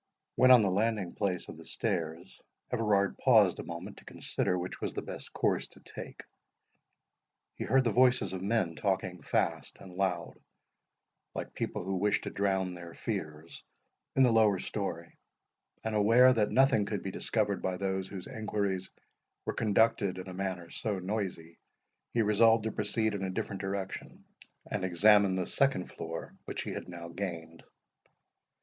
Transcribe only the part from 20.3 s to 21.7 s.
manner so noisy,